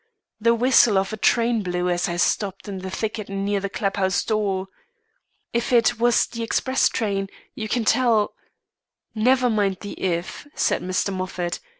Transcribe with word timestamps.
The 0.39 0.55
whistle 0.55 0.97
of 0.97 1.13
a 1.13 1.15
train 1.15 1.61
blew 1.61 1.87
as 1.87 2.09
I 2.09 2.17
stopped 2.17 2.67
in 2.67 2.79
the 2.79 2.89
thicket 2.89 3.29
near 3.29 3.59
the 3.59 3.69
club 3.69 3.97
house 3.97 4.23
door. 4.23 4.65
If 5.53 5.71
it 5.71 5.99
was 5.99 6.25
the 6.25 6.41
express 6.41 6.89
train, 6.89 7.27
you 7.53 7.69
can 7.69 7.85
tell" 7.85 8.33
"Never 9.13 9.47
mind 9.47 9.77
the 9.81 9.93
if" 10.01 10.47
said 10.55 10.81
Mr. 10.81 11.13
Moffat. 11.13 11.59